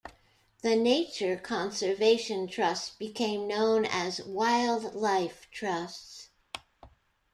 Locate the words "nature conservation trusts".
0.75-2.89